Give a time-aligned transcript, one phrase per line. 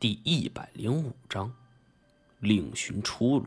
[0.00, 1.52] 第一百零五章，
[2.38, 3.44] 另寻出路。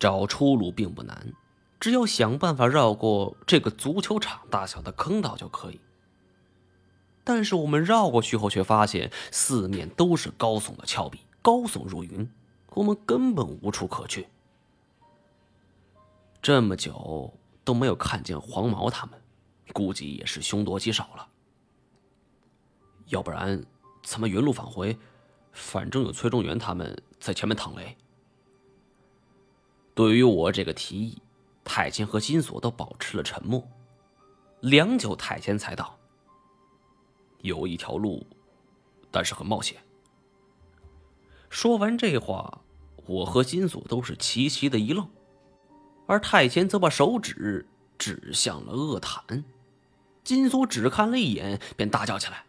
[0.00, 1.32] 找出路并不难，
[1.78, 5.80] 只要想办法绕过这个足球场大小的坑道就可以。
[7.22, 12.28] 但是我们绕过去后，却发现四面都是高耸的峭壁，高耸入云，
[12.70, 14.26] 我们根本无处可去。
[16.42, 17.32] 这么久
[17.62, 19.22] 都没有看见黄毛他们，
[19.72, 21.28] 估计也是凶多吉少了。
[23.06, 23.64] 要不然。
[24.06, 24.96] 咱们原路返回，
[25.50, 27.96] 反正有崔中原他们在前面趟雷。
[29.96, 31.20] 对于我这个提议，
[31.64, 33.68] 太监和金锁都保持了沉默。
[34.60, 35.98] 良久，太监才道
[37.42, 38.24] ：“有一条路，
[39.10, 39.76] 但是很冒险。”
[41.50, 42.60] 说完这话，
[43.06, 45.10] 我和金锁都是齐齐的一愣，
[46.06, 47.66] 而太监则把手指
[47.98, 49.42] 指向了恶潭。
[50.22, 52.45] 金锁只看了一眼，便大叫起来。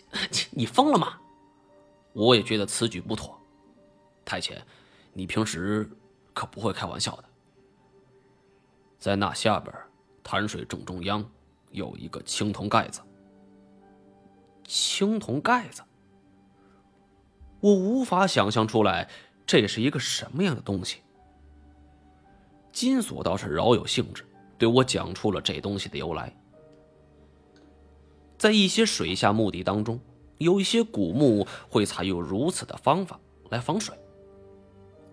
[0.50, 1.18] 你疯了吗？
[2.12, 3.38] 我也觉得此举不妥。
[4.24, 4.62] 太监，
[5.12, 5.90] 你平时
[6.32, 7.24] 可不会开玩笑的。
[8.98, 9.74] 在那下边，
[10.22, 11.28] 潭水正中央
[11.70, 13.00] 有一个青铜盖子。
[14.64, 15.82] 青铜盖子，
[17.60, 19.10] 我无法想象出来
[19.44, 21.00] 这是一个什么样的东西。
[22.70, 24.24] 金锁倒是饶有兴致，
[24.56, 26.34] 对我讲出了这东西的由来。
[28.42, 30.00] 在一些水下墓地当中，
[30.38, 33.96] 有一些古墓会采用如此的方法来防水，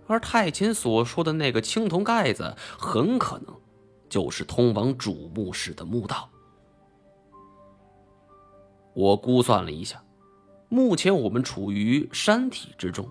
[0.08, 3.55] 而太监所说的那个青铜盖子，很可能
[4.09, 6.27] 就是通往主墓室的墓道。
[8.95, 10.03] 我估算了一下，
[10.67, 13.08] 目前我们处于山体之中，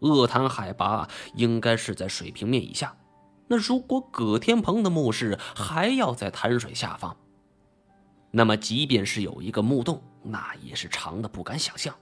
[0.00, 2.96] 恶潭海拔应该是在水平面以下。
[3.46, 7.16] 那如果葛天鹏的墓室还要在潭水下方？
[8.30, 11.94] 那么，即便是有一个墓洞，那也是长的不敢想象。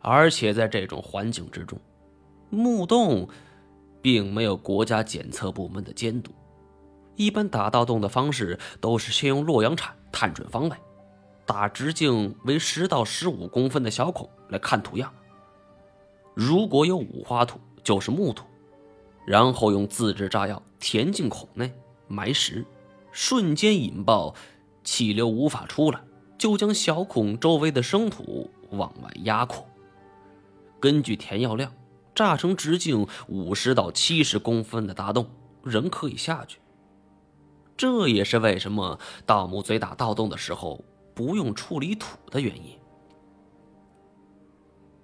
[0.00, 1.78] 而且在这种环境之中，
[2.50, 3.28] 墓洞
[4.00, 6.32] 并没有国家检测部门的监督。
[7.16, 10.76] 一般打盗洞的方式都是先用洛阳铲探准方位，
[11.44, 15.12] 打直径为十到十五公分的小孔来看土样。
[16.34, 18.44] 如果有五花土，就是木土，
[19.26, 21.72] 然后用自制炸药填进孔内
[22.06, 22.64] 埋实。
[23.20, 24.32] 瞬间引爆，
[24.84, 26.00] 气流无法出来，
[26.38, 29.66] 就将小孔周围的生土往外压扩。
[30.78, 31.72] 根据填药量，
[32.14, 35.28] 炸成直径五十到七十公分的大洞，
[35.64, 36.60] 人可以下去。
[37.76, 38.96] 这也是为什么
[39.26, 42.78] 盗墓贼打盗洞的时候不用处理土的原因。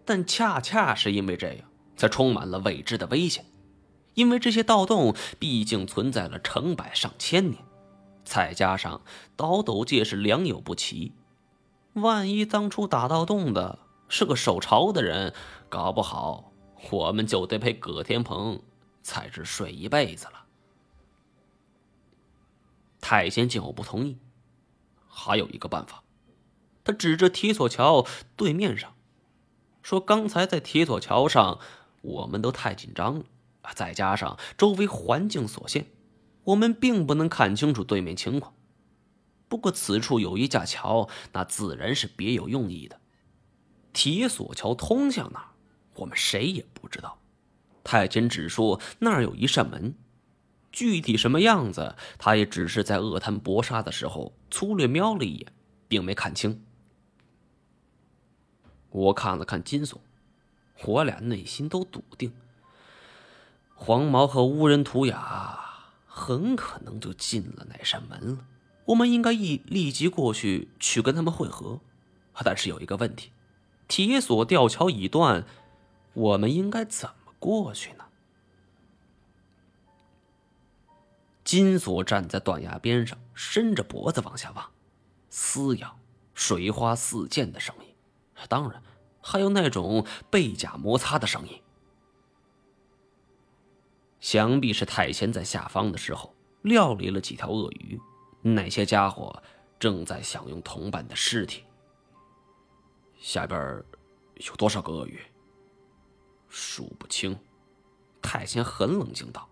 [0.04, 3.44] 但恰恰是因为这样，才充满了未知的危险。
[4.14, 7.63] 因为这些盗洞毕竟存在了成百上千年。
[8.24, 9.02] 再加上
[9.36, 11.12] 倒斗界是良莠不齐，
[11.92, 15.34] 万一当初打盗洞的是个守朝的人，
[15.68, 16.52] 搞不好
[16.90, 18.62] 我们就得陪葛天鹏
[19.02, 20.46] 在这睡一辈子了。
[23.00, 24.18] 太监见我不同意，
[25.06, 26.02] 还有一个办法，
[26.82, 28.94] 他指着铁索桥对面上，
[29.82, 31.58] 说：“刚才在铁索桥上，
[32.00, 33.24] 我们都太紧张了，
[33.74, 35.86] 再加上周围环境所限。”
[36.44, 38.54] 我们并不能看清楚对面情况，
[39.48, 43.00] 不过此处有一架桥，那自然是别有用意的。
[43.92, 45.52] 铁索桥通向哪，
[45.94, 47.18] 我们谁也不知道。
[47.82, 49.94] 太监只说那儿有一扇门，
[50.72, 55.52] 具体什么样子，他也只是在恶谈搏杀的时候粗略瞄了一眼，
[55.86, 56.62] 并没看清。
[58.90, 60.00] 我看了看金锁，
[60.84, 62.32] 我俩内心都笃定，
[63.74, 65.63] 黄毛和乌人图雅。
[66.16, 68.46] 很可能就进了那扇门了。
[68.84, 71.80] 我们应该一立即过去去跟他们会合，
[72.44, 73.32] 但是有一个问题：
[73.88, 75.44] 铁索吊桥已断，
[76.12, 78.04] 我们应该怎么过去呢？
[81.42, 84.70] 金锁站在断崖边上，伸着脖子往下望，
[85.28, 85.98] 撕咬
[86.32, 87.86] 水花四溅的声音，
[88.48, 88.80] 当然
[89.20, 91.60] 还有那种背甲摩擦的声音。
[94.34, 98.00] 想必是太监在下方的时候料理了几条鳄鱼，
[98.42, 99.40] 那些家伙
[99.78, 101.62] 正在享用同伴的尸体。
[103.20, 103.80] 下边
[104.38, 105.20] 有多少个鳄鱼？
[106.48, 107.38] 数不清。
[108.20, 109.48] 太监很冷静道：“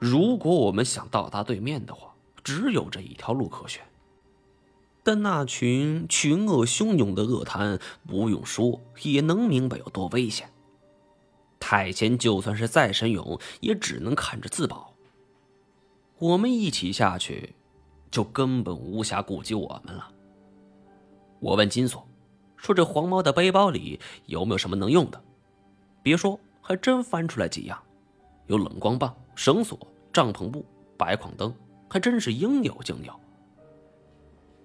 [0.00, 3.86] 如果我们想到达对面的话，只有这一条路可选。
[5.02, 10.50] 但那群群恶汹涌的恶滩，不用说也能明白有多危险。”
[11.60, 14.94] 太监就算是再神勇，也只能看着自保。
[16.18, 17.54] 我们一起下去，
[18.10, 20.10] 就根本无暇顾及我们了。
[21.40, 22.06] 我问金锁，
[22.56, 25.22] 说这黄毛的背包里有没有什么能用的？
[26.02, 27.80] 别说，还真翻出来几样，
[28.46, 29.78] 有冷光棒、绳索、
[30.12, 30.64] 帐篷布、
[30.96, 31.54] 白광灯，
[31.88, 33.12] 还真是应有尽有。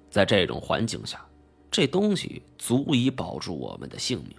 [0.09, 1.23] 在这种环境下，
[1.69, 4.35] 这东西足以保住我们的性命。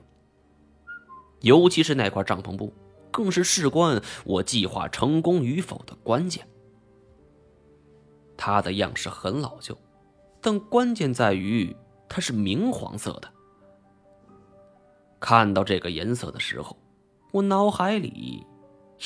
[1.45, 2.73] 尤其是那块帐篷布，
[3.11, 6.49] 更是事关我计划成功与否的关键。
[8.35, 9.79] 它的样式很老旧，
[10.41, 11.77] 但关键在于
[12.09, 13.31] 它是明黄色的。
[15.21, 16.77] 看到这个颜色的时候，
[17.31, 18.47] 我脑海里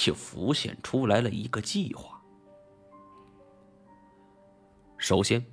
[0.06, 2.22] 也浮现出来了一个计划。
[4.96, 5.44] 首先，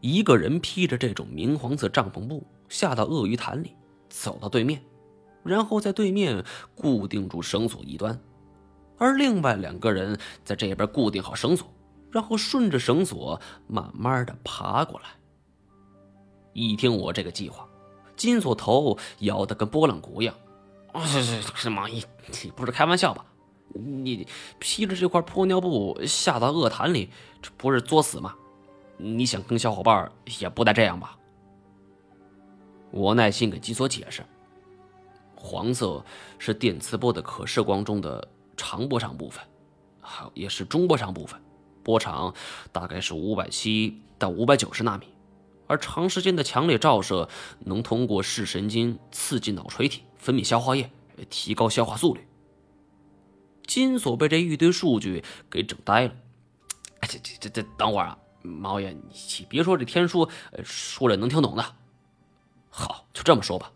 [0.00, 3.76] 一个人披着这种明黄色帐篷布下到鳄鱼潭里，
[4.08, 4.82] 走到对面，
[5.48, 8.20] 然后在对面固定住绳索一端，
[8.98, 11.66] 而另外两个人在这边固定好绳索。
[12.10, 15.08] 然后顺着绳索慢慢的爬过来。
[16.54, 17.68] 一听我这个计划，
[18.16, 20.34] 金锁头摇得跟拨浪鼓一样。
[20.92, 22.02] 啊，是是是，王姨，
[22.42, 23.26] 你不是开玩笑吧？
[23.74, 24.26] 你
[24.58, 27.10] 披着这块破尿布下到恶潭里，
[27.42, 28.34] 这不是作死吗？
[28.96, 30.10] 你想跟小伙伴
[30.40, 31.14] 也不带这样吧？
[32.90, 34.24] 我耐心给金锁解释：
[35.40, 36.04] 黄色
[36.38, 39.42] 是电磁波的可视光中的长波长部分，
[40.00, 41.40] 好也是中波长部分。
[41.84, 42.34] 波长
[42.72, 45.06] 大概是五百七到五百九十纳米，
[45.68, 47.28] 而长时间的强烈照射
[47.60, 50.90] 能通过视神经刺激脑垂体分泌消化液，
[51.30, 52.26] 提高消化速率。
[53.66, 56.14] 金锁被这一堆数据给整呆了。
[57.00, 60.28] 哎，这这这这，等会儿啊，猫爷，你别说这天书，
[60.64, 61.64] 说了能听懂的。
[62.70, 63.70] 好，就这么说吧。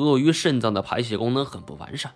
[0.00, 2.14] 鳄鱼肾脏的排泄功能很不完善，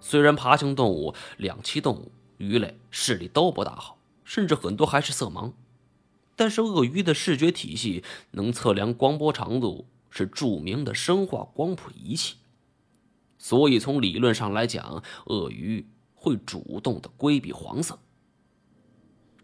[0.00, 3.98] 虽然爬行动物、两栖动物、鱼类视力都不大好。
[4.24, 5.52] 甚至很多还是色盲，
[6.34, 8.02] 但是鳄鱼的视觉体系
[8.32, 12.34] 能测量光波长度，是著名的生化光谱仪器。
[13.38, 15.86] 所以从理论上来讲，鳄鱼
[16.16, 18.00] 会主动的规避黄色。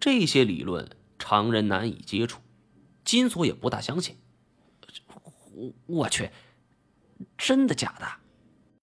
[0.00, 2.40] 这些理论常人难以接触，
[3.04, 4.16] 金锁也不大相信。
[5.54, 6.30] 我我去，
[7.36, 8.06] 真的假的？